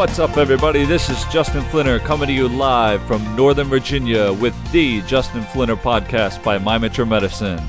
What's 0.00 0.18
up, 0.18 0.38
everybody? 0.38 0.86
This 0.86 1.10
is 1.10 1.22
Justin 1.26 1.60
Flinner 1.64 1.98
coming 1.98 2.28
to 2.28 2.32
you 2.32 2.48
live 2.48 3.02
from 3.02 3.36
Northern 3.36 3.68
Virginia 3.68 4.32
with 4.32 4.54
the 4.72 5.02
Justin 5.02 5.42
Flinner 5.42 5.76
podcast 5.76 6.42
by 6.42 6.56
My 6.56 6.78
Metro 6.78 7.04
Medicine. 7.04 7.60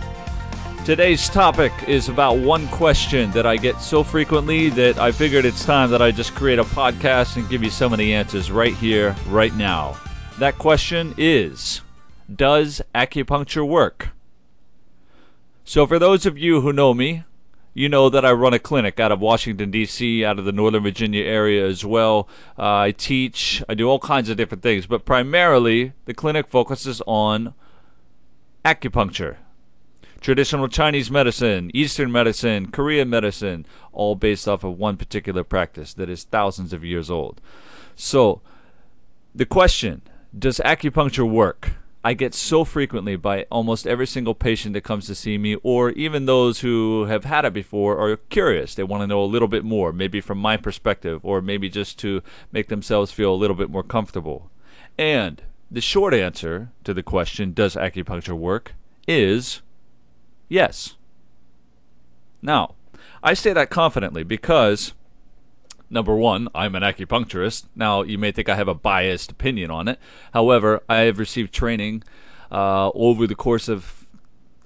Today's 0.86 1.28
topic 1.28 1.74
is 1.90 2.08
about 2.08 2.38
one 2.38 2.70
question 2.70 3.32
that 3.32 3.46
I 3.46 3.58
get 3.58 3.82
so 3.82 4.02
frequently 4.02 4.70
that 4.70 4.98
I 4.98 5.12
figured 5.12 5.44
it's 5.44 5.66
time 5.66 5.92
that 5.92 6.02
I 6.02 6.12
just 6.12 6.34
create 6.34 6.58
a 6.58 6.64
podcast 6.64 7.36
and 7.36 7.50
give 7.50 7.64
you 7.64 7.70
some 7.70 7.92
of 7.92 8.00
the 8.00 8.14
answers 8.14 8.50
right 8.50 8.76
here, 8.76 9.14
right 9.28 9.54
now. 9.56 10.00
That 10.40 10.58
question 10.58 11.14
is 11.18 11.82
Does 12.34 12.82
acupuncture 12.96 13.68
work? 13.68 14.12
So, 15.66 15.86
for 15.86 16.00
those 16.00 16.26
of 16.26 16.38
you 16.38 16.62
who 16.62 16.72
know 16.72 16.94
me, 16.94 17.26
you 17.74 17.88
know 17.88 18.10
that 18.10 18.26
I 18.26 18.32
run 18.32 18.54
a 18.54 18.60
clinic 18.60 19.00
out 19.00 19.12
of 19.12 19.22
Washington, 19.22 19.72
D.C., 19.72 20.26
out 20.26 20.40
of 20.40 20.46
the 20.46 20.52
Northern 20.52 20.84
Virginia 20.84 21.24
area 21.24 21.66
as 21.66 21.86
well. 21.86 22.28
Uh, 22.58 22.78
I 22.78 22.92
teach, 22.92 23.64
I 23.70 23.76
do 23.76 23.90
all 23.90 24.00
kinds 24.00 24.30
of 24.30 24.38
different 24.38 24.62
things, 24.62 24.86
but 24.88 25.06
primarily 25.06 25.94
the 26.06 26.14
clinic 26.14 26.48
focuses 26.48 27.02
on 27.08 27.54
acupuncture. 28.66 29.38
Traditional 30.20 30.68
Chinese 30.68 31.10
medicine, 31.10 31.72
Eastern 31.74 32.12
medicine, 32.12 32.72
Korean 32.72 33.10
medicine, 33.10 33.66
all 33.92 34.16
based 34.16 34.48
off 34.48 34.64
of 34.64 34.78
one 34.78 34.98
particular 34.98 35.44
practice 35.44 35.94
that 35.96 36.10
is 36.10 36.26
thousands 36.26 36.74
of 36.74 36.86
years 36.86 37.10
old. 37.10 37.42
So, 37.96 38.42
the 39.34 39.46
question 39.46 40.02
does 40.38 40.60
acupuncture 40.64 41.30
work? 41.30 41.72
I 42.04 42.14
get 42.14 42.34
so 42.34 42.66
frequently 42.66 43.16
by 43.16 43.46
almost 43.52 43.86
every 43.86 44.08
single 44.08 44.34
patient 44.34 44.74
that 44.74 44.84
comes 44.84 45.06
to 45.06 45.16
see 45.16 45.38
me, 45.38 45.56
or 45.62 45.92
even 45.92 46.26
those 46.26 46.62
who 46.62 47.06
have 47.06 47.26
had 47.26 47.46
it 47.46 47.54
before 47.54 48.00
are 48.00 48.18
curious. 48.18 48.74
They 48.74 48.84
want 48.84 49.02
to 49.02 49.08
know 49.08 49.24
a 49.24 49.26
little 49.26 49.48
bit 49.48 49.64
more, 49.64 49.94
maybe 49.94 50.20
from 50.20 50.40
my 50.40 50.58
perspective, 50.58 51.20
or 51.24 51.42
maybe 51.42 51.70
just 51.70 52.00
to 52.00 52.24
make 52.52 52.70
themselves 52.70 53.12
feel 53.12 53.34
a 53.34 53.38
little 53.38 53.56
bit 53.56 53.70
more 53.70 53.84
comfortable. 53.84 54.50
And 54.98 55.44
the 55.70 55.82
short 55.82 56.14
answer 56.14 56.72
to 56.86 56.94
the 56.94 57.04
question, 57.04 57.54
does 57.54 57.76
acupuncture 57.76 58.38
work, 58.38 58.74
is 59.08 59.62
yes. 60.50 60.96
Now, 62.42 62.74
I 63.22 63.36
say 63.36 63.54
that 63.54 63.70
confidently 63.70 64.24
because 64.24 64.94
Number 65.92 66.16
one, 66.16 66.48
I'm 66.56 66.74
an 66.76 66.84
acupuncturist. 66.84 67.66
Now, 67.76 68.02
you 68.02 68.18
may 68.18 68.32
think 68.32 68.48
I 68.48 68.56
have 68.56 68.70
a 68.70 68.74
biased 68.74 69.30
opinion 69.30 69.70
on 69.70 69.90
it. 69.90 70.00
However, 70.34 70.82
I 70.88 71.00
have 71.02 71.20
received 71.20 71.54
training 71.54 72.04
uh, 72.50 72.92
over 72.96 73.28
the 73.28 73.36
course 73.36 73.68
of 73.68 74.06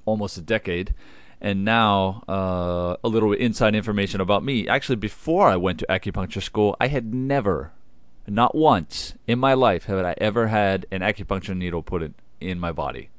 almost 0.06 0.38
a 0.38 0.42
decade. 0.42 0.94
And 1.42 1.66
now, 1.66 2.24
uh, 2.30 2.98
a 3.04 3.08
little 3.08 3.34
inside 3.34 3.74
information 3.74 4.22
about 4.22 4.44
me. 4.44 4.68
Actually, 4.68 4.98
before 4.98 5.50
I 5.50 5.56
went 5.56 5.80
to 5.80 5.88
acupuncture 5.90 6.44
school, 6.44 6.78
I 6.80 6.88
had 6.88 7.12
never, 7.12 7.72
not 8.28 8.54
once 8.54 9.16
in 9.26 9.40
my 9.40 9.56
life, 9.56 9.86
had 9.86 10.06
I 10.06 10.14
ever 10.20 10.48
had 10.48 10.86
an 10.92 11.02
acupuncture 11.02 11.58
needle 11.58 11.82
put 11.82 12.04
in, 12.04 12.14
in 12.40 12.60
my 12.60 12.72
body. 12.72 13.10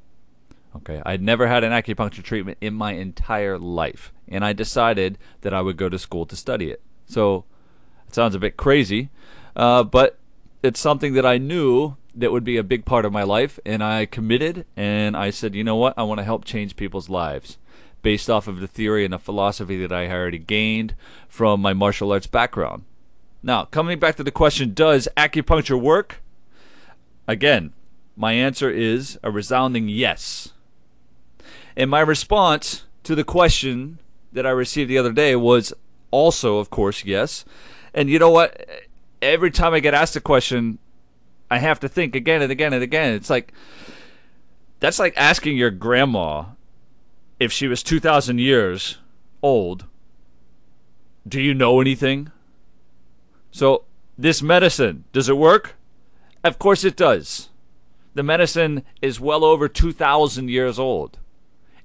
Okay, 0.77 1.03
I'd 1.05 1.23
never 1.23 1.49
had 1.49 1.65
an 1.65 1.73
acupuncture 1.73 2.23
treatment 2.23 2.59
in 2.61 2.73
my 2.75 2.93
entire 2.93 3.59
life. 3.59 4.13
And 4.29 4.45
I 4.45 4.53
decided 4.53 5.19
that 5.41 5.53
I 5.53 5.61
would 5.61 5.77
go 5.77 5.89
to 5.89 5.99
school 5.99 6.25
to 6.27 6.37
study 6.37 6.71
it. 6.71 6.83
So, 7.07 7.45
it 8.09 8.15
sounds 8.15 8.35
a 8.35 8.39
bit 8.39 8.57
crazy, 8.57 9.11
uh, 9.55 9.83
but 9.83 10.19
it's 10.63 10.81
something 10.81 11.15
that 11.15 11.27
I 11.27 11.39
knew 11.39 11.97
that 12.15 12.33
would 12.33 12.45
be 12.45 12.57
a 12.57 12.65
big 12.65 12.85
part 12.85 13.05
of 13.05 13.13
my 13.13 13.23
life, 13.23 13.59
and 13.67 13.83
I 13.85 14.07
committed, 14.07 14.65
and 14.77 15.17
I 15.17 15.31
said, 15.31 15.55
you 15.55 15.63
know 15.63 15.77
what, 15.77 15.95
I 15.97 16.03
want 16.03 16.19
to 16.19 16.25
help 16.25 16.45
change 16.45 16.77
people's 16.77 17.09
lives 17.09 17.59
based 18.03 18.31
off 18.31 18.47
of 18.47 18.61
the 18.61 18.69
theory 18.69 19.05
and 19.05 19.13
the 19.13 19.19
philosophy 19.19 19.81
that 19.81 19.93
I 19.93 20.09
already 20.09 20.39
gained 20.39 20.95
from 21.29 21.61
my 21.61 21.73
martial 21.73 22.13
arts 22.13 22.27
background. 22.27 22.85
Now, 23.43 23.65
coming 23.65 23.99
back 23.99 24.17
to 24.17 24.25
the 24.25 24.31
question, 24.31 24.75
does 24.75 25.09
acupuncture 25.17 25.81
work? 25.81 26.23
Again, 27.29 27.73
my 28.17 28.33
answer 28.33 28.71
is 28.71 29.19
a 29.23 29.31
resounding 29.31 29.89
yes. 29.89 30.53
And 31.77 31.91
my 31.91 32.01
response 32.01 32.85
to 33.03 33.15
the 33.15 33.25
question 33.25 33.99
that 34.33 34.47
I 34.47 34.51
received 34.51 34.89
the 34.89 34.99
other 34.99 35.13
day 35.13 35.37
was 35.37 35.73
also, 36.11 36.59
of 36.59 36.71
course, 36.71 37.05
yes. 37.05 37.45
And 37.97 38.11
you 38.11 38.19
know 38.19 38.31
what? 38.31 38.69
Every 39.23 39.51
time 39.51 39.73
I 39.73 39.81
get 39.81 39.95
asked 39.95 40.15
a 40.15 40.21
question, 40.21 40.79
I 41.51 41.59
have 41.59 41.81
to 41.81 41.89
think 41.89 42.15
again 42.15 42.43
and 42.43 42.53
again 42.53 42.75
and 42.75 42.83
again. 42.83 43.15
It's 43.15 43.31
like 43.31 43.53
that's 44.79 44.99
like 44.99 45.15
asking 45.17 45.57
your 45.57 45.71
grandma 45.71 46.45
if 47.41 47.51
she 47.51 47.67
was 47.67 47.83
2000 47.83 48.39
years 48.39 48.99
old, 49.43 49.87
do 51.27 51.41
you 51.41 51.55
know 51.55 51.81
anything? 51.81 52.31
So, 53.51 53.85
this 54.19 54.43
medicine, 54.43 55.05
does 55.13 55.29
it 55.29 55.37
work? 55.37 55.77
Of 56.45 56.59
course 56.59 56.85
it 56.85 56.97
does. 56.97 57.49
The 58.15 58.23
medicine 58.23 58.85
is 59.03 59.21
well 59.21 59.45
over 59.45 59.69
2000 59.69 60.49
years 60.49 60.79
old 60.79 61.19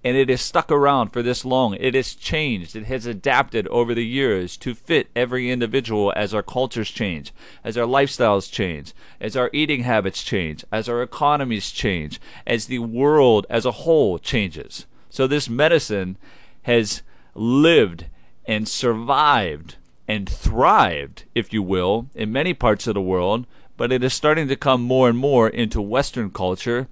and 0.04 0.18
it 0.18 0.30
has 0.30 0.42
stuck 0.42 0.72
around 0.72 1.10
for 1.10 1.22
this 1.22 1.46
long. 1.46 1.76
It 1.76 1.94
has 1.94 2.16
changed. 2.16 2.76
It 2.76 2.86
has 2.86 3.06
adapted 3.06 3.68
over 3.68 3.94
the 3.94 4.06
years 4.06 4.58
to 4.58 4.74
fit 4.74 5.10
every 5.16 5.52
individual 5.52 6.12
as 6.16 6.34
our 6.34 6.42
cultures 6.42 6.90
change, 6.90 7.32
as 7.64 7.78
our 7.78 7.86
lifestyles 7.86 8.52
change, 8.52 8.94
as 9.20 9.36
our 9.36 9.50
eating 9.54 9.84
habits 9.84 10.24
change, 10.24 10.66
as 10.72 10.90
our 10.90 11.04
economies 11.04 11.70
change, 11.70 12.20
as 12.48 12.66
the 12.66 12.80
world 12.80 13.46
as 13.50 13.66
a 13.66 13.72
whole 13.72 14.18
changes. 14.18 14.86
So 15.10 15.28
this 15.28 15.50
medicine 15.50 16.18
has 16.64 17.04
lived 17.36 18.06
and 18.46 18.68
survived 18.68 19.76
and 20.08 20.28
thrived, 20.28 21.26
if 21.36 21.54
you 21.54 21.62
will, 21.62 22.10
in 22.16 22.32
many 22.32 22.54
parts 22.54 22.88
of 22.88 22.96
the 22.96 23.02
world, 23.02 23.46
but 23.78 23.92
it 23.92 24.04
is 24.04 24.14
starting 24.14 24.48
to 24.48 24.56
come 24.56 24.82
more 24.82 25.10
and 25.10 25.18
more 25.18 25.48
into 25.48 25.82
Western 25.82 26.32
culture 26.32 26.88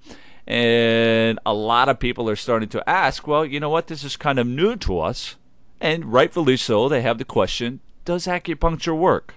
and 0.50 1.38
a 1.46 1.54
lot 1.54 1.88
of 1.88 2.00
people 2.00 2.28
are 2.28 2.34
starting 2.34 2.68
to 2.70 2.90
ask, 2.90 3.24
well, 3.24 3.46
you 3.46 3.60
know 3.60 3.68
what? 3.68 3.86
This 3.86 4.02
is 4.02 4.16
kind 4.16 4.36
of 4.36 4.48
new 4.48 4.74
to 4.78 4.98
us. 4.98 5.36
And 5.80 6.12
rightfully 6.12 6.56
so, 6.56 6.88
they 6.88 7.02
have 7.02 7.18
the 7.18 7.24
question 7.24 7.78
does 8.04 8.26
acupuncture 8.26 8.98
work? 8.98 9.36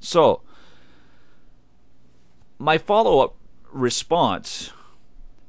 So, 0.00 0.42
my 2.58 2.76
follow 2.76 3.20
up 3.20 3.36
response 3.72 4.70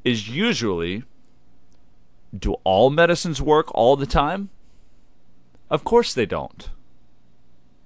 is 0.06 0.30
usually 0.30 1.04
do 2.38 2.54
all 2.64 2.90
medicines 2.90 3.42
work 3.42 3.68
all 3.76 3.98
the 3.98 4.06
time? 4.06 4.50
Of 5.70 5.84
course 5.84 6.14
they 6.14 6.26
don't. 6.26 6.70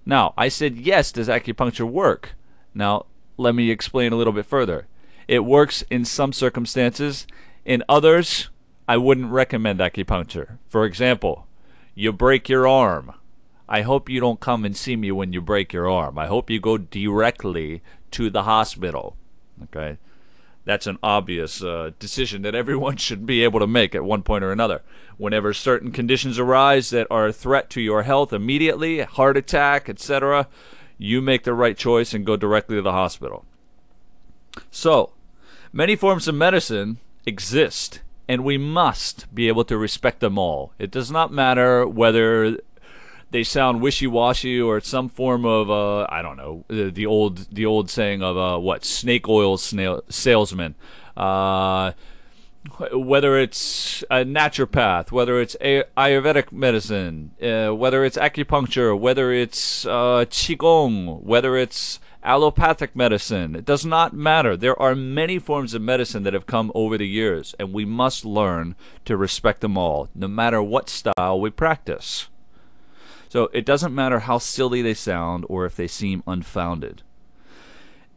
Now, 0.06 0.36
I 0.38 0.50
said, 0.50 0.78
yes, 0.78 1.12
does 1.12 1.28
acupuncture 1.28 1.90
work? 1.90 2.36
Now, 2.76 3.08
let 3.38 3.56
me 3.56 3.72
explain 3.72 4.14
a 4.14 4.16
little 4.16 4.34
bit 4.34 4.46
further. 4.46 4.86
It 5.30 5.46
works 5.46 5.84
in 5.92 6.06
some 6.06 6.34
circumstances. 6.34 7.28
In 7.64 7.84
others, 7.88 8.50
I 8.88 8.98
wouldn't 8.98 9.32
recommend 9.32 9.80
acupuncture. 9.80 10.58
For 10.68 10.86
example, 10.86 11.46
you 11.94 12.12
break 12.12 12.50
your 12.50 12.68
arm. 12.68 13.14
I 13.68 13.82
hope 13.82 14.10
you 14.10 14.20
don't 14.20 14.40
come 14.40 14.66
and 14.66 14.76
see 14.76 14.96
me 14.96 15.12
when 15.12 15.32
you 15.32 15.40
break 15.40 15.72
your 15.72 15.88
arm. 15.88 16.18
I 16.18 16.26
hope 16.26 16.50
you 16.50 16.60
go 16.60 16.80
directly 16.80 17.84
to 18.10 18.32
the 18.32 18.42
hospital. 18.42 19.18
Okay? 19.66 20.00
That's 20.66 20.88
an 20.88 20.98
obvious 21.04 21.62
uh, 21.62 21.92
decision 22.00 22.42
that 22.42 22.56
everyone 22.56 22.98
should 22.98 23.28
be 23.28 23.44
able 23.44 23.60
to 23.60 23.68
make 23.68 23.94
at 23.94 24.04
one 24.04 24.24
point 24.24 24.44
or 24.44 24.52
another. 24.52 24.82
Whenever 25.18 25.54
certain 25.54 25.92
conditions 25.92 26.40
arise 26.40 26.90
that 26.90 27.06
are 27.12 27.28
a 27.28 27.34
threat 27.34 27.70
to 27.70 27.82
your 27.82 28.02
health 28.02 28.34
immediately, 28.34 29.02
heart 29.02 29.38
attack, 29.38 29.90
etc., 29.90 30.48
you 30.98 31.22
make 31.22 31.44
the 31.44 31.54
right 31.54 31.78
choice 31.78 32.16
and 32.16 32.26
go 32.26 32.36
directly 32.36 32.78
to 32.78 32.82
the 32.82 32.94
hospital. 32.94 33.46
So, 34.72 35.12
Many 35.72 35.96
forms 35.96 36.28
of 36.28 36.34
medicine 36.34 36.98
exist, 37.28 38.02
and 38.28 38.44
we 38.44 38.58
must 38.58 39.34
be 39.34 39.48
able 39.48 39.64
to 39.66 39.78
respect 39.78 40.20
them 40.20 40.38
all. 40.38 40.74
It 40.80 40.90
does 40.90 41.12
not 41.12 41.32
matter 41.32 41.88
whether 41.88 42.58
they 43.30 43.44
sound 43.44 43.80
wishy-washy 43.80 44.60
or 44.60 44.82
some 44.82 45.10
form 45.10 45.46
of 45.46 45.70
uh, 45.70 46.08
I 46.10 46.24
don't 46.24 46.38
know 46.38 46.66
the, 46.68 47.06
old 47.06 47.54
the 47.54 47.68
old 47.68 47.92
saying 47.92 48.24
of 48.24 48.36
uh, 48.36 48.58
what 48.58 48.84
snake 48.84 49.30
oil 49.30 49.58
snail, 49.58 50.02
salesman. 50.10 50.74
Uh, 51.16 51.92
whether 52.92 53.38
it's 53.38 54.04
a 54.10 54.26
naturopath, 54.26 55.12
whether 55.12 55.40
it's 55.40 55.56
Ayurvedic 55.62 56.52
medicine, 56.52 57.32
uh, 57.42 57.74
whether 57.74 58.04
it's 58.04 58.18
acupuncture, 58.18 58.98
whether 58.98 59.32
it's 59.32 59.86
uh, 59.86 60.26
qigong, 60.30 61.22
whether 61.22 61.56
it's 61.56 62.00
allopathic 62.24 62.96
medicine. 62.96 63.56
It 63.56 63.66
does 63.66 63.86
not 63.86 64.14
matter. 64.14 64.58
There 64.58 64.80
are 64.82 64.96
many 64.96 65.40
forms 65.40 65.74
of 65.74 65.82
medicine 65.82 66.24
that 66.24 66.34
have 66.34 66.46
come 66.46 66.72
over 66.76 66.98
the 66.98 67.08
years, 67.08 67.56
and 67.60 67.74
we 67.74 67.86
must 67.86 68.26
learn 68.26 68.76
to 69.06 69.18
respect 69.18 69.62
them 69.62 69.78
all, 69.78 70.10
no 70.14 70.28
matter 70.28 70.62
what 70.62 70.90
style 70.90 71.40
we 71.40 71.50
practice. 71.50 72.28
So 73.30 73.50
it 73.54 73.66
doesn't 73.66 73.96
matter 73.96 74.20
how 74.20 74.40
silly 74.40 74.82
they 74.82 74.94
sound 74.96 75.46
or 75.48 75.66
if 75.66 75.76
they 75.76 75.88
seem 75.88 76.24
unfounded. 76.26 77.04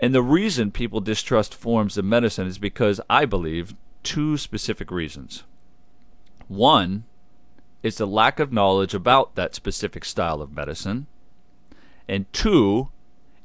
And 0.01 0.15
the 0.15 0.23
reason 0.23 0.73
people 0.73 1.01
distrust 1.01 1.55
forms 1.55 1.97
of 1.97 2.05
medicine 2.05 2.49
is 2.49 2.59
because 2.59 3.01
I 3.09 3.25
believe 3.25 3.75
two 4.03 4.37
specific 4.37 4.91
reasons. 4.91 5.45
One 6.49 7.05
is 7.83 7.97
the 7.99 8.07
lack 8.07 8.41
of 8.41 8.53
knowledge 8.53 8.95
about 8.95 9.37
that 9.37 9.55
specific 9.55 10.05
style 10.05 10.43
of 10.43 10.53
medicine, 10.53 11.07
and 12.09 12.31
two 12.33 12.89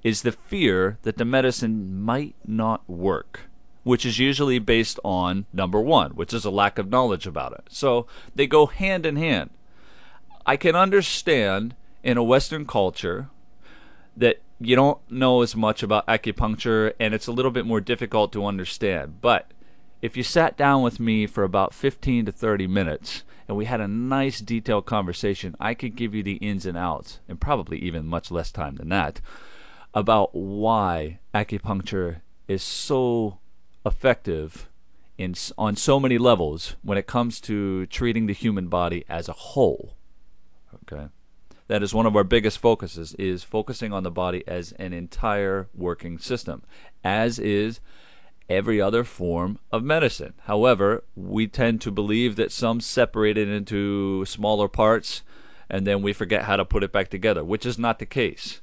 is 0.03 0.21
the 0.21 0.31
fear 0.31 0.97
that 1.03 1.17
the 1.17 1.25
medicine 1.25 1.99
might 2.01 2.35
not 2.45 2.87
work, 2.89 3.41
which 3.83 4.05
is 4.05 4.19
usually 4.19 4.59
based 4.59 4.99
on 5.03 5.45
number 5.51 5.81
one, 5.81 6.11
which 6.11 6.33
is 6.33 6.45
a 6.45 6.51
lack 6.51 6.77
of 6.77 6.89
knowledge 6.89 7.27
about 7.27 7.53
it. 7.53 7.65
So 7.69 8.07
they 8.35 8.47
go 8.47 8.67
hand 8.67 9.05
in 9.05 9.15
hand. 9.15 9.49
I 10.45 10.55
can 10.55 10.75
understand 10.75 11.75
in 12.03 12.17
a 12.17 12.23
Western 12.23 12.65
culture 12.65 13.29
that 14.15 14.41
you 14.59 14.75
don't 14.75 14.99
know 15.11 15.41
as 15.41 15.55
much 15.55 15.83
about 15.83 16.07
acupuncture 16.07 16.93
and 16.99 17.13
it's 17.13 17.27
a 17.27 17.31
little 17.31 17.51
bit 17.51 17.65
more 17.65 17.81
difficult 17.81 18.31
to 18.33 18.45
understand. 18.45 19.21
But 19.21 19.51
if 20.01 20.15
you 20.15 20.23
sat 20.23 20.57
down 20.57 20.83
with 20.83 20.99
me 20.99 21.27
for 21.27 21.43
about 21.43 21.73
15 21.73 22.25
to 22.25 22.31
30 22.31 22.67
minutes 22.67 23.23
and 23.47 23.57
we 23.57 23.65
had 23.65 23.81
a 23.81 23.87
nice 23.87 24.39
detailed 24.39 24.85
conversation, 24.85 25.55
I 25.59 25.73
could 25.73 25.95
give 25.95 26.13
you 26.13 26.23
the 26.23 26.35
ins 26.35 26.65
and 26.65 26.77
outs, 26.77 27.19
and 27.27 27.39
probably 27.39 27.77
even 27.79 28.05
much 28.05 28.29
less 28.29 28.51
time 28.51 28.75
than 28.75 28.89
that, 28.89 29.21
about 29.97 30.35
why 30.35 31.17
acupuncture 31.33 32.21
is 32.47 32.61
so 32.61 33.39
effective 33.83 34.69
in 35.17 35.33
on 35.57 35.75
so 35.75 35.99
many 35.99 36.19
levels 36.19 36.75
when 36.83 36.99
it 36.99 37.07
comes 37.07 37.41
to 37.41 37.87
treating 37.87 38.27
the 38.27 38.33
human 38.33 38.67
body 38.67 39.03
as 39.09 39.27
a 39.27 39.33
whole. 39.33 39.95
Okay? 40.75 41.07
That 41.67 41.81
is 41.81 41.95
one 41.95 42.05
of 42.05 42.15
our 42.15 42.23
biggest 42.23 42.59
focuses 42.59 43.15
is 43.15 43.43
focusing 43.43 43.91
on 43.91 44.03
the 44.03 44.11
body 44.11 44.43
as 44.47 44.71
an 44.73 44.93
entire 44.93 45.67
working 45.73 46.19
system, 46.19 46.61
as 47.03 47.39
is 47.39 47.79
every 48.47 48.79
other 48.79 49.03
form 49.03 49.57
of 49.71 49.83
medicine. 49.83 50.35
However, 50.43 51.05
we 51.15 51.47
tend 51.47 51.81
to 51.81 51.91
believe 51.91 52.35
that 52.35 52.51
some 52.51 52.81
separate 52.81 53.35
it 53.35 53.49
into 53.49 54.25
smaller 54.25 54.67
parts 54.67 55.23
and 55.71 55.87
then 55.87 56.03
we 56.03 56.13
forget 56.13 56.43
how 56.43 56.55
to 56.55 56.63
put 56.63 56.83
it 56.83 56.91
back 56.91 57.09
together, 57.09 57.43
which 57.43 57.65
is 57.65 57.79
not 57.79 57.97
the 57.97 58.05
case. 58.05 58.61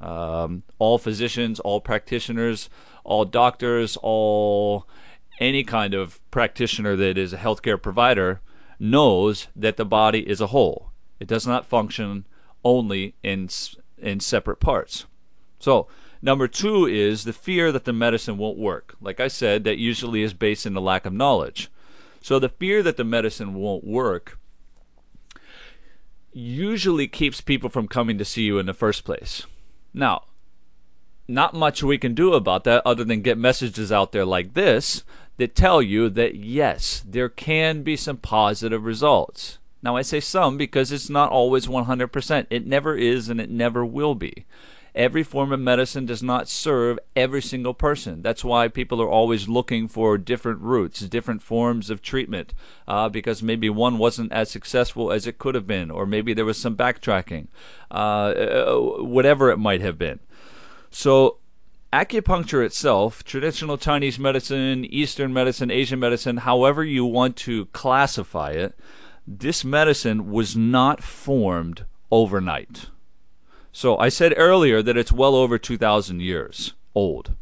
Um, 0.00 0.62
all 0.78 0.98
physicians, 0.98 1.60
all 1.60 1.80
practitioners, 1.80 2.68
all 3.04 3.24
doctors, 3.24 3.96
all 4.02 4.86
any 5.38 5.64
kind 5.64 5.94
of 5.94 6.20
practitioner 6.30 6.96
that 6.96 7.18
is 7.18 7.32
a 7.32 7.38
healthcare 7.38 7.80
provider 7.80 8.40
knows 8.78 9.48
that 9.56 9.76
the 9.76 9.84
body 9.84 10.28
is 10.28 10.40
a 10.40 10.48
whole. 10.48 10.90
It 11.20 11.28
does 11.28 11.46
not 11.46 11.66
function 11.66 12.26
only 12.64 13.14
in 13.22 13.48
in 13.98 14.20
separate 14.20 14.60
parts. 14.60 15.06
So, 15.58 15.88
number 16.20 16.46
2 16.46 16.86
is 16.86 17.24
the 17.24 17.32
fear 17.32 17.72
that 17.72 17.84
the 17.84 17.92
medicine 17.92 18.36
won't 18.36 18.58
work. 18.58 18.94
Like 19.00 19.20
I 19.20 19.28
said, 19.28 19.64
that 19.64 19.78
usually 19.78 20.22
is 20.22 20.34
based 20.34 20.66
in 20.66 20.74
the 20.74 20.80
lack 20.80 21.06
of 21.06 21.12
knowledge. 21.12 21.70
So, 22.20 22.38
the 22.38 22.50
fear 22.50 22.82
that 22.82 22.98
the 22.98 23.04
medicine 23.04 23.54
won't 23.54 23.84
work 23.84 24.38
usually 26.32 27.08
keeps 27.08 27.40
people 27.40 27.70
from 27.70 27.88
coming 27.88 28.18
to 28.18 28.24
see 28.24 28.42
you 28.42 28.58
in 28.58 28.66
the 28.66 28.74
first 28.74 29.04
place. 29.04 29.46
Now, 29.96 30.24
not 31.26 31.54
much 31.54 31.82
we 31.82 31.96
can 31.96 32.14
do 32.14 32.34
about 32.34 32.64
that 32.64 32.82
other 32.84 33.02
than 33.02 33.22
get 33.22 33.38
messages 33.38 33.90
out 33.90 34.12
there 34.12 34.26
like 34.26 34.52
this 34.52 35.02
that 35.38 35.56
tell 35.56 35.80
you 35.80 36.10
that 36.10 36.34
yes, 36.36 37.02
there 37.06 37.30
can 37.30 37.82
be 37.82 37.96
some 37.96 38.18
positive 38.18 38.84
results. 38.84 39.58
Now, 39.82 39.96
I 39.96 40.02
say 40.02 40.20
some 40.20 40.58
because 40.58 40.92
it's 40.92 41.08
not 41.08 41.30
always 41.30 41.66
100%. 41.66 42.46
It 42.50 42.66
never 42.66 42.94
is 42.94 43.28
and 43.30 43.40
it 43.40 43.50
never 43.50 43.84
will 43.84 44.14
be. 44.14 44.44
Every 44.96 45.22
form 45.22 45.52
of 45.52 45.60
medicine 45.60 46.06
does 46.06 46.22
not 46.22 46.48
serve 46.48 46.98
every 47.14 47.42
single 47.42 47.74
person. 47.74 48.22
That's 48.22 48.42
why 48.42 48.68
people 48.68 49.02
are 49.02 49.10
always 49.10 49.46
looking 49.46 49.88
for 49.88 50.16
different 50.16 50.62
routes, 50.62 51.00
different 51.00 51.42
forms 51.42 51.90
of 51.90 52.00
treatment, 52.00 52.54
uh, 52.88 53.10
because 53.10 53.42
maybe 53.42 53.68
one 53.68 53.98
wasn't 53.98 54.32
as 54.32 54.50
successful 54.50 55.12
as 55.12 55.26
it 55.26 55.36
could 55.36 55.54
have 55.54 55.66
been, 55.66 55.90
or 55.90 56.06
maybe 56.06 56.32
there 56.32 56.46
was 56.46 56.56
some 56.56 56.76
backtracking, 56.76 57.48
uh, 57.90 57.94
uh 57.94 58.76
whatever 59.02 59.50
it 59.50 59.58
might 59.58 59.82
have 59.82 59.98
been. 59.98 60.18
So, 60.90 61.40
acupuncture 61.92 62.64
itself, 62.64 63.22
traditional 63.22 63.76
Chinese 63.76 64.18
medicine, 64.18 64.86
Eastern 64.86 65.30
medicine, 65.30 65.70
Asian 65.70 66.00
medicine, 66.00 66.38
however 66.38 66.82
you 66.82 67.04
want 67.04 67.36
to 67.36 67.66
classify 67.66 68.52
it, 68.52 68.74
this 69.26 69.62
medicine 69.62 70.30
was 70.30 70.56
not 70.56 71.02
formed 71.02 71.84
overnight. 72.10 72.86
So 73.76 73.98
I 73.98 74.08
said 74.08 74.32
earlier 74.38 74.80
that 74.80 74.96
it's 74.96 75.12
well 75.12 75.34
over 75.34 75.58
2,000 75.58 76.22
years 76.22 76.72
old. 76.94 77.36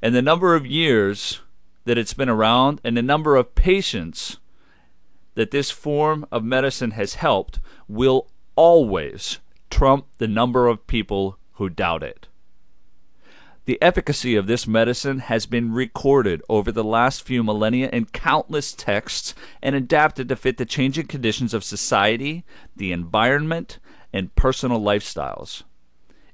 And 0.00 0.14
the 0.14 0.22
number 0.22 0.54
of 0.54 0.64
years 0.64 1.40
that 1.86 1.98
it's 1.98 2.14
been 2.14 2.28
around 2.28 2.80
and 2.84 2.96
the 2.96 3.02
number 3.02 3.34
of 3.34 3.56
patients 3.56 4.36
that 5.34 5.50
this 5.50 5.72
form 5.72 6.24
of 6.30 6.44
medicine 6.44 6.92
has 6.92 7.14
helped 7.14 7.58
will 7.88 8.28
always 8.54 9.40
trump 9.70 10.06
the 10.18 10.28
number 10.28 10.68
of 10.68 10.86
people 10.86 11.36
who 11.54 11.68
doubt 11.68 12.04
it. 12.04 12.28
The 13.64 13.82
efficacy 13.82 14.36
of 14.36 14.46
this 14.46 14.68
medicine 14.68 15.18
has 15.18 15.46
been 15.46 15.72
recorded 15.72 16.42
over 16.48 16.70
the 16.70 16.84
last 16.84 17.24
few 17.24 17.42
millennia 17.42 17.90
in 17.92 18.04
countless 18.04 18.72
texts 18.72 19.34
and 19.60 19.74
adapted 19.74 20.28
to 20.28 20.36
fit 20.36 20.58
the 20.58 20.64
changing 20.64 21.08
conditions 21.08 21.54
of 21.54 21.64
society, 21.64 22.44
the 22.76 22.92
environment, 22.92 23.80
and 24.14 24.34
personal 24.36 24.80
lifestyles. 24.80 25.64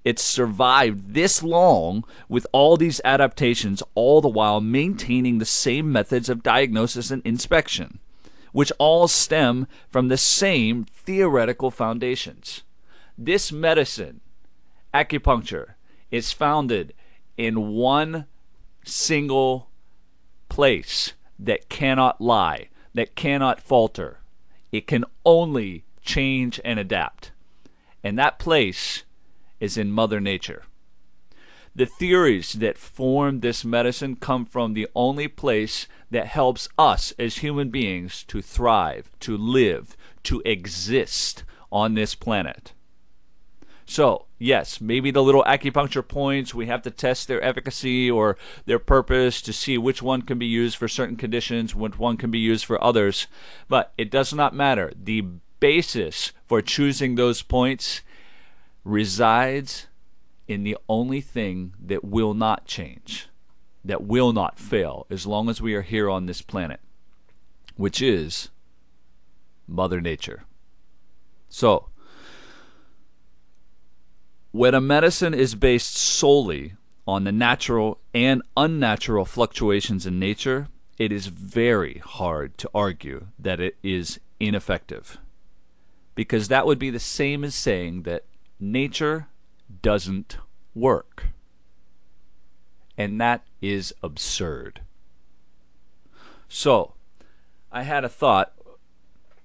It's 0.05 0.23
survived 0.23 1.15
this 1.15 1.43
long 1.43 2.05
with 2.29 2.47
all 2.53 2.77
these 2.77 3.01
adaptations, 3.05 3.83
all 3.95 4.21
the 4.21 4.29
while 4.29 4.61
maintaining 4.61 5.39
the 5.39 5.47
same 5.47 5.91
methods 5.91 6.29
of 6.29 6.43
diagnosis 6.43 7.11
and 7.11 7.23
inspection, 7.25 7.99
which 8.53 8.71
all 8.79 9.09
stem 9.09 9.67
from 9.89 10.09
the 10.09 10.19
same 10.19 10.85
theoretical 10.85 11.71
foundations. 11.71 12.65
This 13.17 13.51
medicine, 13.51 14.21
acupuncture, 14.93 15.75
is 16.11 16.33
founded 16.33 16.93
in 17.39 17.69
one 17.69 18.27
single 18.85 19.71
place 20.51 21.15
that 21.39 21.71
cannot 21.71 22.21
lie, 22.21 22.69
that 22.93 23.15
cannot 23.15 23.61
falter. 23.61 24.19
It 24.71 24.87
can 24.87 25.07
only 25.25 25.85
change 26.03 26.61
and 26.63 26.79
adapt 26.79 27.33
and 28.03 28.19
that 28.19 28.39
place 28.39 29.05
is 29.59 29.77
in 29.77 29.93
Mother 29.93 30.21
Nature. 30.21 30.65
The 31.75 31.87
theories 31.87 32.55
that 32.55 32.77
form 32.77 33.41
this 33.41 33.65
medicine 33.65 34.17
come 34.17 34.45
from 34.45 34.75
the 34.75 34.89
only 34.95 35.29
place 35.29 35.87
that 36.11 36.27
helps 36.27 36.69
us 36.77 37.13
as 37.19 37.39
human 37.39 37.71
beings 37.71 38.25
to 38.25 38.43
thrive, 38.43 39.11
to 39.21 39.37
live, 39.37 39.97
to 40.25 40.43
exist 40.45 41.45
on 41.71 41.95
this 41.95 42.15
planet. 42.17 42.73
So, 43.87 44.27
yes, 44.39 44.81
maybe 44.81 45.11
the 45.11 45.23
little 45.23 45.43
acupuncture 45.45 46.07
points, 46.07 46.55
we 46.55 46.67
have 46.67 46.83
to 46.83 46.91
test 46.91 47.27
their 47.27 47.43
efficacy 47.43 48.11
or 48.11 48.37
their 48.65 48.79
purpose 48.79 49.43
to 49.43 49.53
see 49.53 49.79
which 49.79 50.01
one 50.01 50.23
can 50.23 50.39
be 50.39 50.47
used 50.47 50.77
for 50.77 50.87
certain 50.87 51.17
conditions, 51.17 51.75
which 51.75 51.99
one 51.99 52.17
can 52.17 52.31
be 52.31 52.39
used 52.39 52.65
for 52.65 52.83
others. 52.83 53.27
But 53.69 53.93
it 53.99 54.11
does 54.11 54.33
not 54.33 54.55
matter. 54.55 54.93
The 55.01 55.25
basis 55.61 56.33
for 56.47 56.61
choosing 56.61 57.15
those 57.15 57.43
points 57.43 58.01
resides 58.85 59.87
in 60.49 60.65
the 60.65 60.77
only 60.89 61.21
thing 61.21 61.75
that 61.81 62.03
will 62.03 62.35
not 62.35 62.67
change, 62.67 63.29
that 63.85 64.03
will 64.03 64.33
not 64.33 64.59
fail 64.59 65.07
as 65.11 65.27
long 65.27 65.49
as 65.49 65.61
we 65.61 65.75
are 65.75 65.83
here 65.83 66.11
on 66.11 66.27
this 66.27 66.43
planet, 66.43 66.81
which 67.77 68.03
is 68.03 68.49
Mother 69.69 70.01
Nature. 70.01 70.43
So, 71.49 71.89
when 74.51 74.75
a 74.75 74.81
medicine 74.81 75.35
is 75.35 75.55
based 75.55 75.97
solely 75.97 76.75
on 77.07 77.23
the 77.25 77.33
natural 77.33 78.01
and 78.13 78.43
unnatural 78.57 79.25
fluctuations 79.25 80.07
in 80.07 80.19
nature, 80.19 80.69
it 80.99 81.13
is 81.13 81.29
very 81.29 81.99
hard 82.05 82.59
to 82.59 82.71
argue 82.75 83.29
that 83.39 83.61
it 83.61 83.77
is 83.83 84.19
ineffective 84.41 85.19
because 86.21 86.49
that 86.49 86.67
would 86.67 86.79
be 86.79 86.91
the 86.91 87.01
same 87.01 87.43
as 87.45 87.55
saying 87.55 88.03
that 88.03 88.25
nature 88.61 89.29
doesn't 89.81 90.37
work. 90.75 91.29
And 92.99 93.19
that 93.23 93.43
is 93.63 93.95
absurd. 94.03 94.83
So, 96.47 96.93
I 97.73 97.85
had 97.85 98.05
a 98.05 98.09
thought 98.11 98.53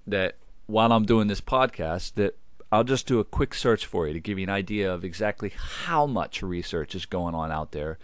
that 0.05 0.35
while 0.65 0.91
I'm 0.91 1.05
doing 1.05 1.29
this 1.29 1.39
podcast 1.39 2.15
that 2.15 2.37
I'll 2.73 2.83
just 2.83 3.07
do 3.07 3.19
a 3.19 3.23
quick 3.23 3.53
search 3.53 3.85
for 3.85 4.05
you 4.05 4.11
to 4.11 4.19
give 4.19 4.37
you 4.37 4.43
an 4.43 4.49
idea 4.49 4.93
of 4.93 5.05
exactly 5.05 5.53
how 5.55 6.05
much 6.05 6.43
research 6.43 6.93
is 6.93 7.05
going 7.05 7.35
on 7.35 7.53
out 7.53 7.71
there 7.71 7.97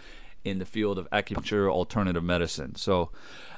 in 0.46 0.60
the 0.60 0.66
field 0.66 0.98
of 0.98 1.10
acupuncture 1.10 1.70
alternative 1.70 2.24
medicine. 2.24 2.76
So, 2.76 3.10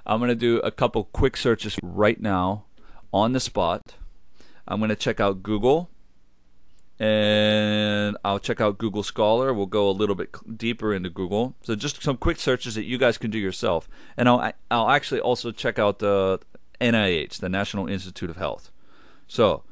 I'm 0.08 0.18
going 0.18 0.30
to 0.30 0.36
do 0.36 0.58
a 0.62 0.72
couple 0.72 1.04
quick 1.04 1.38
searches 1.38 1.78
right 1.84 2.20
now 2.20 2.66
on 3.14 3.34
the 3.34 3.40
spot 3.40 3.94
I'm 4.68 4.80
going 4.80 4.90
to 4.90 4.96
check 4.96 5.20
out 5.20 5.44
Google 5.44 5.90
and 7.00 8.18
I'll 8.24 8.40
check 8.40 8.62
out 8.62 8.78
Google 8.78 9.04
Scholar. 9.04 9.54
We'll 9.54 9.66
go 9.66 9.90
a 9.90 9.92
little 9.92 10.16
bit 10.16 10.36
deeper 10.58 10.94
into 10.94 11.10
Google. 11.10 11.56
So 11.64 11.76
just 11.76 12.02
some 12.04 12.18
quick 12.18 12.40
searches 12.40 12.76
that 12.76 12.86
you 12.86 12.98
guys 12.98 13.18
can 13.18 13.32
do 13.32 13.40
yourself. 13.40 13.90
And 14.16 14.30
I'll 14.30 14.54
I'll 14.70 14.90
actually 14.90 15.20
also 15.20 15.52
check 15.52 15.80
out 15.80 16.00
the 16.00 16.40
NIH, 16.80 17.40
the 17.40 17.50
National 17.50 17.88
Institute 17.88 18.30
of 18.30 18.38
Health. 18.38 18.72
So 19.28 19.64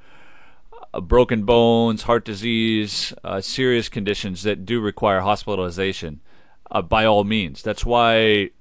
uh, 0.93 1.01
broken 1.01 1.41
bones, 1.43 2.03
heart 2.03 2.23
disease, 2.23 3.15
uh, 3.23 3.41
serious 3.41 3.89
conditions 3.89 4.43
that 4.43 4.63
do 4.63 4.79
require 4.79 5.21
hospitalization. 5.21 6.21
Uh, 6.69 6.83
by 6.83 7.03
all 7.03 7.23
means, 7.23 7.63
that's 7.63 7.83
why 7.83 8.51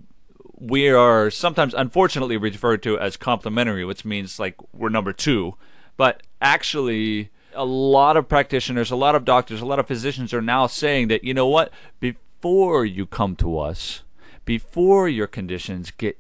we 0.58 0.88
are 0.88 1.30
sometimes 1.30 1.74
unfortunately 1.74 2.36
referred 2.36 2.82
to 2.82 2.98
as 2.98 3.16
complementary, 3.16 3.84
which 3.84 4.04
means 4.04 4.38
like 4.38 4.56
we're 4.72 4.88
number 4.88 5.12
two. 5.12 5.54
But 5.96 6.22
actually, 6.40 7.30
a 7.54 7.64
lot 7.64 8.16
of 8.16 8.28
practitioners, 8.28 8.90
a 8.90 8.96
lot 8.96 9.14
of 9.14 9.24
doctors, 9.24 9.60
a 9.60 9.66
lot 9.66 9.78
of 9.78 9.86
physicians 9.86 10.32
are 10.32 10.42
now 10.42 10.66
saying 10.66 11.08
that, 11.08 11.24
you 11.24 11.34
know 11.34 11.48
what, 11.48 11.72
before 12.00 12.84
you 12.84 13.06
come 13.06 13.36
to 13.36 13.58
us, 13.58 14.02
before 14.44 15.08
your 15.08 15.26
conditions 15.26 15.90
get 15.90 16.18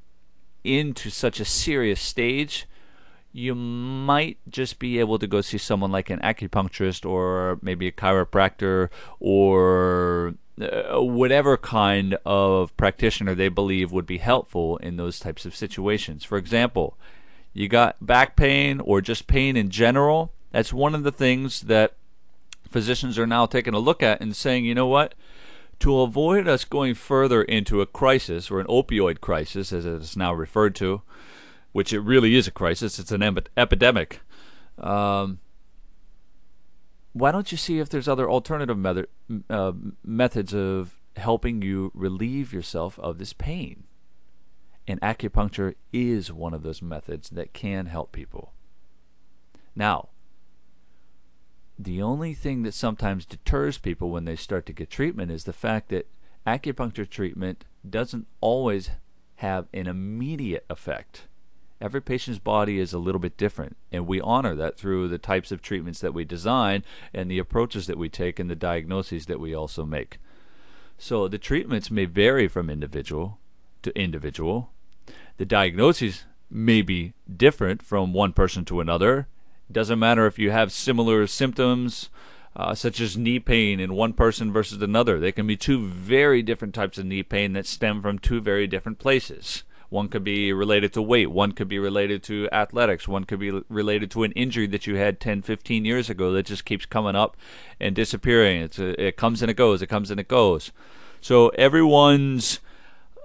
into 0.64 1.10
such 1.10 1.40
a 1.40 1.44
serious 1.44 2.00
stage, 2.00 2.66
you 3.32 3.54
might 3.54 4.38
just 4.48 4.78
be 4.78 4.98
able 4.98 5.18
to 5.18 5.26
go 5.26 5.42
see 5.42 5.58
someone 5.58 5.92
like 5.92 6.08
an 6.08 6.20
acupuncturist 6.20 7.08
or 7.08 7.58
maybe 7.60 7.86
a 7.86 7.92
chiropractor 7.92 8.88
or 9.20 10.34
uh, 10.60 11.02
whatever 11.02 11.56
kind 11.56 12.16
of 12.24 12.76
practitioner 12.76 13.34
they 13.34 13.48
believe 13.48 13.92
would 13.92 14.06
be 14.06 14.18
helpful 14.18 14.78
in 14.78 14.96
those 14.96 15.20
types 15.20 15.44
of 15.44 15.54
situations. 15.54 16.24
For 16.24 16.38
example, 16.38 16.96
you 17.52 17.68
got 17.68 18.04
back 18.04 18.36
pain 18.36 18.80
or 18.80 19.00
just 19.00 19.26
pain 19.26 19.56
in 19.56 19.70
general. 19.70 20.32
That's 20.52 20.72
one 20.72 20.94
of 20.94 21.02
the 21.02 21.12
things 21.12 21.62
that 21.62 21.94
physicians 22.70 23.18
are 23.18 23.26
now 23.26 23.46
taking 23.46 23.74
a 23.74 23.78
look 23.78 24.02
at 24.02 24.20
and 24.20 24.34
saying, 24.34 24.64
you 24.64 24.74
know 24.74 24.86
what? 24.86 25.14
To 25.80 26.00
avoid 26.00 26.48
us 26.48 26.64
going 26.64 26.94
further 26.94 27.42
into 27.42 27.80
a 27.80 27.86
crisis 27.86 28.50
or 28.50 28.60
an 28.60 28.66
opioid 28.66 29.20
crisis, 29.20 29.72
as 29.72 29.84
it 29.84 29.92
is 29.92 30.16
now 30.16 30.32
referred 30.32 30.74
to, 30.76 31.02
which 31.72 31.92
it 31.92 32.00
really 32.00 32.34
is 32.34 32.46
a 32.46 32.50
crisis, 32.50 32.98
it's 32.98 33.12
an 33.12 33.22
epidemic. 33.56 34.20
Um, 34.78 35.40
why 37.16 37.32
don't 37.32 37.50
you 37.50 37.56
see 37.56 37.78
if 37.78 37.88
there's 37.88 38.08
other 38.08 38.28
alternative 38.28 38.76
method, 38.76 39.08
uh, 39.48 39.72
methods 40.04 40.52
of 40.52 40.98
helping 41.16 41.62
you 41.62 41.90
relieve 41.94 42.52
yourself 42.52 42.98
of 42.98 43.16
this 43.16 43.32
pain? 43.32 43.84
And 44.86 45.00
acupuncture 45.00 45.76
is 45.94 46.30
one 46.30 46.52
of 46.52 46.62
those 46.62 46.82
methods 46.82 47.30
that 47.30 47.54
can 47.54 47.86
help 47.86 48.12
people. 48.12 48.52
Now, 49.74 50.10
the 51.78 52.02
only 52.02 52.34
thing 52.34 52.64
that 52.64 52.74
sometimes 52.74 53.24
deters 53.24 53.78
people 53.78 54.10
when 54.10 54.26
they 54.26 54.36
start 54.36 54.66
to 54.66 54.74
get 54.74 54.90
treatment 54.90 55.30
is 55.30 55.44
the 55.44 55.54
fact 55.54 55.88
that 55.88 56.08
acupuncture 56.46 57.08
treatment 57.08 57.64
doesn't 57.88 58.26
always 58.42 58.90
have 59.36 59.68
an 59.72 59.86
immediate 59.86 60.66
effect 60.68 61.22
every 61.80 62.00
patient's 62.00 62.38
body 62.38 62.78
is 62.78 62.92
a 62.92 62.98
little 62.98 63.18
bit 63.18 63.36
different, 63.36 63.76
and 63.92 64.06
we 64.06 64.20
honor 64.20 64.54
that 64.54 64.78
through 64.78 65.08
the 65.08 65.18
types 65.18 65.52
of 65.52 65.62
treatments 65.62 66.00
that 66.00 66.14
we 66.14 66.24
design 66.24 66.82
and 67.12 67.30
the 67.30 67.38
approaches 67.38 67.86
that 67.86 67.98
we 67.98 68.08
take 68.08 68.38
and 68.38 68.50
the 68.50 68.56
diagnoses 68.56 69.26
that 69.26 69.40
we 69.40 69.54
also 69.54 69.84
make. 69.84 70.18
So 70.98 71.28
the 71.28 71.38
treatments 71.38 71.90
may 71.90 72.06
vary 72.06 72.48
from 72.48 72.70
individual 72.70 73.38
to 73.82 73.98
individual. 73.98 74.70
The 75.36 75.44
diagnoses 75.44 76.24
may 76.50 76.82
be 76.82 77.12
different 77.34 77.82
from 77.82 78.12
one 78.12 78.32
person 78.32 78.64
to 78.66 78.80
another. 78.80 79.28
It 79.68 79.72
Doesn't 79.72 79.98
matter 79.98 80.26
if 80.26 80.38
you 80.38 80.50
have 80.50 80.72
similar 80.72 81.26
symptoms, 81.26 82.08
uh, 82.54 82.74
such 82.74 83.00
as 83.00 83.16
knee 83.16 83.38
pain 83.38 83.80
in 83.80 83.94
one 83.94 84.14
person 84.14 84.52
versus 84.52 84.80
another. 84.80 85.20
They 85.20 85.32
can 85.32 85.46
be 85.46 85.56
two 85.56 85.86
very 85.86 86.40
different 86.42 86.74
types 86.74 86.96
of 86.96 87.04
knee 87.04 87.22
pain 87.22 87.52
that 87.52 87.66
stem 87.66 88.00
from 88.00 88.18
two 88.18 88.40
very 88.40 88.66
different 88.66 88.98
places. 88.98 89.64
One 89.88 90.08
could 90.08 90.24
be 90.24 90.52
related 90.52 90.92
to 90.94 91.02
weight. 91.02 91.30
One 91.30 91.52
could 91.52 91.68
be 91.68 91.78
related 91.78 92.22
to 92.24 92.48
athletics. 92.52 93.06
One 93.06 93.24
could 93.24 93.38
be 93.38 93.62
related 93.68 94.10
to 94.12 94.24
an 94.24 94.32
injury 94.32 94.66
that 94.68 94.86
you 94.86 94.96
had 94.96 95.20
10, 95.20 95.42
15 95.42 95.84
years 95.84 96.10
ago 96.10 96.32
that 96.32 96.46
just 96.46 96.64
keeps 96.64 96.86
coming 96.86 97.14
up 97.14 97.36
and 97.78 97.94
disappearing. 97.94 98.62
It's 98.62 98.78
a, 98.78 99.00
it 99.00 99.16
comes 99.16 99.42
and 99.42 99.50
it 99.50 99.54
goes. 99.54 99.82
It 99.82 99.88
comes 99.88 100.10
and 100.10 100.18
it 100.18 100.28
goes. 100.28 100.72
So 101.20 101.48
everyone's 101.50 102.60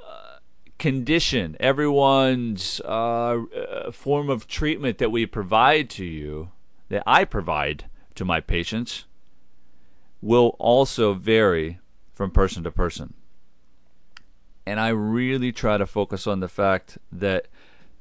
uh, 0.07 0.37
condition, 0.77 1.57
everyone's 1.59 2.79
uh, 2.85 3.43
uh, 3.43 3.91
form 3.91 4.29
of 4.29 4.47
treatment 4.47 4.99
that 4.99 5.11
we 5.11 5.25
provide 5.25 5.89
to 5.91 6.05
you, 6.05 6.51
that 6.89 7.03
I 7.07 7.25
provide 7.25 7.85
to 8.15 8.25
my 8.25 8.39
patients, 8.39 9.05
will 10.21 10.55
also 10.59 11.13
vary 11.13 11.79
from 12.13 12.29
person 12.29 12.63
to 12.63 12.71
person. 12.71 13.15
And 14.65 14.79
I 14.79 14.89
really 14.89 15.51
try 15.51 15.77
to 15.77 15.85
focus 15.85 16.27
on 16.27 16.39
the 16.39 16.47
fact 16.47 16.97
that 17.11 17.47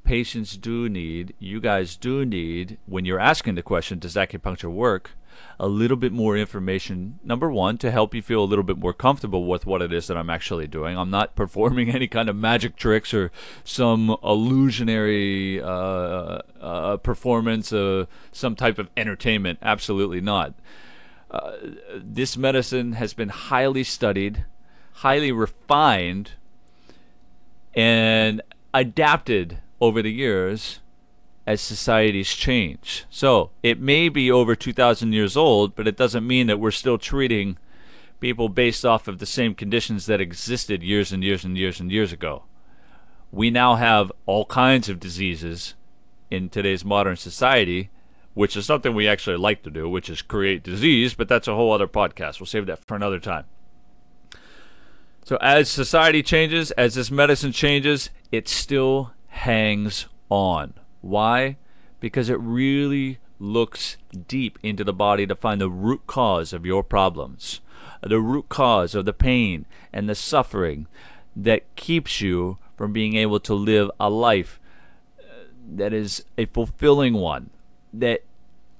patients 0.04 0.56
do 0.56 0.88
need, 0.88 1.34
you 1.38 1.60
guys 1.60 1.96
do 1.96 2.24
need, 2.24 2.78
when 2.86 3.04
you're 3.04 3.20
asking 3.20 3.54
the 3.54 3.62
question, 3.62 3.98
does 3.98 4.14
acupuncture 4.14 4.70
work? 4.70 5.12
A 5.58 5.68
little 5.68 5.96
bit 5.96 6.12
more 6.12 6.36
information. 6.36 7.18
Number 7.24 7.50
one, 7.50 7.78
to 7.78 7.90
help 7.90 8.14
you 8.14 8.20
feel 8.20 8.42
a 8.42 8.46
little 8.46 8.64
bit 8.64 8.76
more 8.76 8.92
comfortable 8.92 9.46
with 9.46 9.64
what 9.64 9.80
it 9.80 9.92
is 9.92 10.06
that 10.06 10.16
I'm 10.16 10.28
actually 10.28 10.66
doing. 10.66 10.98
I'm 10.98 11.10
not 11.10 11.34
performing 11.36 11.90
any 11.90 12.08
kind 12.08 12.28
of 12.28 12.36
magic 12.36 12.76
tricks 12.76 13.14
or 13.14 13.30
some 13.64 14.16
illusionary 14.22 15.62
uh, 15.62 16.40
uh, 16.60 16.96
performance, 16.98 17.72
uh, 17.72 18.06
some 18.32 18.54
type 18.54 18.78
of 18.78 18.90
entertainment. 18.96 19.58
Absolutely 19.62 20.20
not. 20.20 20.54
Uh, 21.30 21.52
this 21.94 22.36
medicine 22.36 22.94
has 22.94 23.14
been 23.14 23.28
highly 23.28 23.84
studied, 23.84 24.44
highly 24.94 25.30
refined 25.30 26.32
and 27.74 28.42
adapted 28.74 29.58
over 29.80 30.02
the 30.02 30.12
years 30.12 30.80
as 31.46 31.60
societies 31.60 32.34
change. 32.34 33.06
So 33.10 33.50
it 33.62 33.80
may 33.80 34.08
be 34.08 34.30
over 34.30 34.54
2,000 34.54 35.12
years 35.12 35.36
old, 35.36 35.74
but 35.74 35.88
it 35.88 35.96
doesn't 35.96 36.26
mean 36.26 36.46
that 36.46 36.60
we're 36.60 36.70
still 36.70 36.98
treating 36.98 37.58
people 38.20 38.48
based 38.48 38.84
off 38.84 39.08
of 39.08 39.18
the 39.18 39.26
same 39.26 39.54
conditions 39.54 40.06
that 40.06 40.20
existed 40.20 40.82
years 40.82 41.10
and 41.10 41.24
years 41.24 41.44
and 41.44 41.56
years 41.56 41.80
and 41.80 41.90
years 41.90 42.12
ago. 42.12 42.44
We 43.32 43.50
now 43.50 43.76
have 43.76 44.12
all 44.26 44.44
kinds 44.44 44.88
of 44.88 45.00
diseases 45.00 45.74
in 46.30 46.48
today's 46.48 46.84
modern 46.84 47.16
society, 47.16 47.90
which 48.34 48.56
is 48.56 48.66
something 48.66 48.94
we 48.94 49.08
actually 49.08 49.36
like 49.36 49.62
to 49.62 49.70
do, 49.70 49.88
which 49.88 50.10
is 50.10 50.22
create 50.22 50.62
disease, 50.62 51.14
but 51.14 51.28
that's 51.28 51.48
a 51.48 51.54
whole 51.54 51.72
other 51.72 51.88
podcast. 51.88 52.38
We'll 52.38 52.46
save 52.46 52.66
that 52.66 52.84
for 52.86 52.94
another 52.94 53.18
time. 53.18 53.46
So 55.24 55.36
as 55.40 55.68
society 55.68 56.22
changes, 56.22 56.70
as 56.72 56.94
this 56.94 57.10
medicine 57.10 57.52
changes, 57.52 58.10
it 58.32 58.48
still 58.48 59.12
hangs 59.28 60.06
on. 60.28 60.74
Why? 61.00 61.56
Because 62.00 62.28
it 62.28 62.40
really 62.40 63.18
looks 63.38 63.96
deep 64.28 64.58
into 64.62 64.84
the 64.84 64.92
body 64.92 65.26
to 65.26 65.34
find 65.34 65.60
the 65.60 65.70
root 65.70 66.06
cause 66.06 66.52
of 66.52 66.66
your 66.66 66.82
problems, 66.82 67.60
the 68.02 68.20
root 68.20 68.48
cause 68.48 68.94
of 68.94 69.04
the 69.04 69.12
pain 69.12 69.66
and 69.92 70.08
the 70.08 70.14
suffering 70.14 70.86
that 71.34 71.74
keeps 71.76 72.20
you 72.20 72.58
from 72.76 72.92
being 72.92 73.16
able 73.16 73.40
to 73.40 73.54
live 73.54 73.90
a 73.98 74.10
life 74.10 74.60
uh, 75.18 75.44
that 75.74 75.92
is 75.92 76.24
a 76.36 76.46
fulfilling 76.46 77.14
one, 77.14 77.50
that 77.92 78.24